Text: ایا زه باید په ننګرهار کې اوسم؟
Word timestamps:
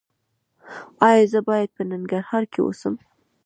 ایا 1.07 1.23
زه 1.31 1.39
باید 1.49 1.69
په 1.75 1.81
ننګرهار 1.89 2.43
کې 2.51 2.59
اوسم؟ 2.63 2.95